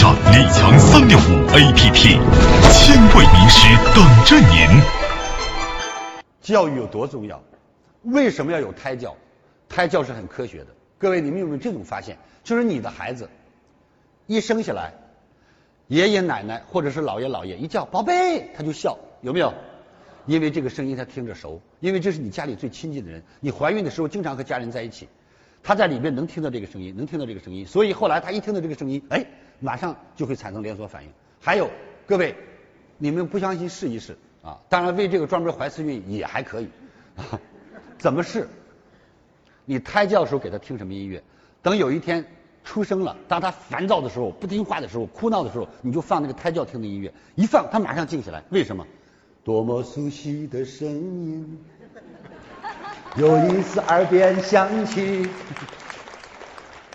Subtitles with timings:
[0.00, 1.92] 上李强三六五 APP，
[2.72, 4.82] 千位名师等着您。
[6.40, 7.38] 教育有多重要？
[8.04, 9.14] 为什么要有胎教？
[9.68, 10.68] 胎教是很科学的。
[10.98, 12.16] 各位，你们有没有这种发现？
[12.42, 13.28] 就是你的孩子
[14.26, 14.94] 一生下来，
[15.88, 19.52] 爷爷奶奶或者是姥爷姥爷一叫宝贝，他就笑，有没有？
[20.24, 23.22] 因为这个声音他听着熟，因为这是你家里最亲近的人。
[23.38, 25.10] 你怀孕的时候经常和家人在一起，
[25.62, 29.26] 他在里面能听到这个声音，能听到这个声音，所以后来他一听到这个声音，哎，
[29.60, 31.10] 马上就会产生连锁反应。
[31.40, 31.70] 还有
[32.06, 32.34] 各位，
[32.98, 34.58] 你们不相信试一试啊！
[34.68, 36.68] 当然为这个专门怀次孕也还可以。
[37.98, 38.48] 怎么试？
[39.64, 41.22] 你胎教的时候给他听什么音乐？
[41.62, 42.24] 等有一天
[42.64, 48.42] 出生了，当他烦躁的时候、不听话的时候、哭闹的时候，你就放那个胎教听的音乐，一放他马上静下来。
[48.50, 48.86] 为什么？
[49.44, 51.58] 多么熟悉的声音，
[53.16, 55.28] 又一次耳边响起，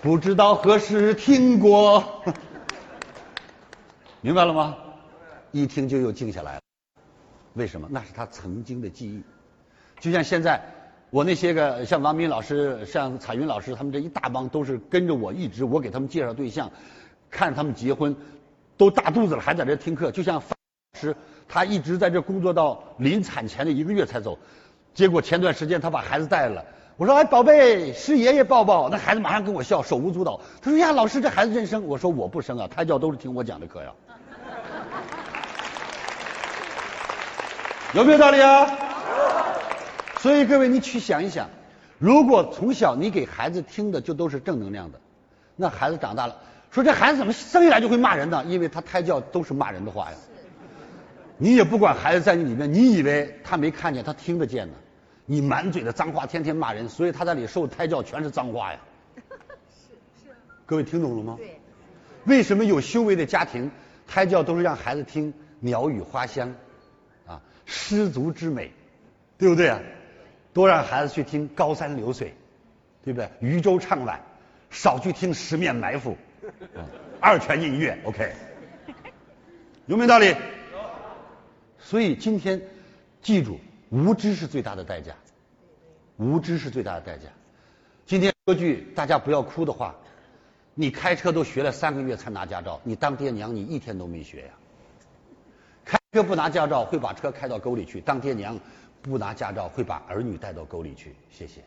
[0.00, 2.22] 不知道何时听过，
[4.22, 4.74] 明白了吗？
[5.52, 6.60] 一听就又静下来了。
[7.52, 7.86] 为什么？
[7.90, 9.22] 那是他曾经的记忆。
[10.00, 10.62] 就像现在，
[11.10, 16.70] 我那些个像王斌老师、像彩云老师，他们这一大帮都是跟着我一直，我给他们介绍对象，
[17.30, 18.16] 看着他们结婚，
[18.78, 20.10] 都大肚子了还在这听课。
[20.10, 20.42] 就像老
[20.98, 21.14] 师，
[21.46, 24.38] 他一直在这工作到临产前的一个月才走，
[24.94, 26.64] 结果前段时间他把孩子带来了，
[26.96, 30.40] 我说哎宝贝，是爷爷抱抱，那孩子马上跟我笑，手舞足蹈。
[30.60, 33.90] 他说呀老师这孩子认生，我说我不生啊，胎教都是听我讲的课呀，
[37.94, 38.68] 有没有道理啊？
[40.18, 41.48] 所以各位，你去想一想，
[41.98, 44.98] 如果从小你给孩子听的就都是正能量的，
[45.54, 46.34] 那孩子长大了，
[46.72, 48.42] 说这孩子怎么生下来就会骂人呢？
[48.48, 50.16] 因为他胎教都是骂人的话呀。
[51.38, 54.74] 你也不管孩子在你里面，你以为他没看见，他听得见呢。
[55.24, 58.80] 你满嘴的脏话，天天骂人，所以他在里受胎教全是脏话呀。
[59.70, 60.34] 是是。
[60.66, 61.36] 各位听懂了吗？
[61.38, 61.60] 对。
[62.24, 63.70] 为什么有修为的家庭，
[64.06, 66.54] 胎教都是让孩子听鸟语花香，
[67.26, 68.72] 啊，诗足之美，
[69.38, 69.80] 对不对啊？
[70.52, 72.34] 多让孩子去听高山流水，
[73.04, 73.30] 对不对？
[73.40, 74.20] 渔舟唱晚，
[74.70, 76.16] 少去听十面埋伏，
[77.20, 78.32] 二泉映月，OK，
[79.86, 80.34] 有没有道理？
[81.88, 82.60] 所以今天
[83.22, 85.14] 记住，无知是最大的代价，
[86.18, 87.28] 无知是最大的代价。
[88.04, 89.94] 今天说句大家不要哭的话，
[90.74, 94.48] 你开车都学了三个月才拿驾照，你当爹娘你一天都没学呀。
[95.86, 98.60] 开车不拿驾照会把车开到沟里去，当爹娘。
[99.00, 101.14] 不拿驾照会把儿女带到沟里去。
[101.30, 101.62] 谢谢。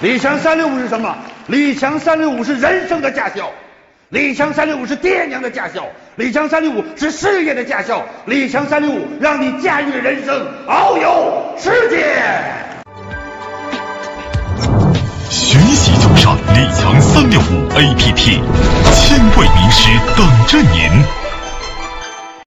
[0.00, 1.14] 李强三六五是什么？
[1.48, 3.52] 李强三六五是人生的驾校，
[4.10, 5.86] 李强三六五是爹娘的驾校，
[6.16, 12.16] 李强三六五是事业的驾校，李强三六五让你驾驭人生，遨游世界。
[15.28, 18.40] 学习就上李强三六五 APP，
[18.94, 21.27] 千位名师等着您。